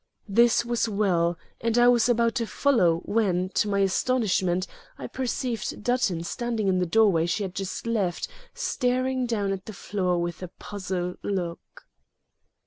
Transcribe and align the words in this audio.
This 0.27 0.65
was 0.65 0.89
well, 0.89 1.37
and 1.59 1.77
I 1.77 1.87
was 1.87 2.09
about 2.09 2.33
to 2.41 2.47
follow 2.47 3.01
when, 3.05 3.49
to 3.49 3.69
my 3.69 3.81
astonishment, 3.81 4.65
I 4.97 5.05
perceived 5.05 5.83
Dutton 5.83 6.23
standing 6.23 6.67
in 6.67 6.79
the 6.79 6.87
doorway 6.87 7.27
she 7.27 7.43
had 7.43 7.53
just 7.53 7.85
left, 7.85 8.27
staring 8.55 9.27
down 9.27 9.51
at 9.51 9.67
the 9.67 9.73
floor 9.73 10.19
with 10.19 10.41
a 10.41 10.47
puzzled 10.57 11.19
look. 11.21 11.85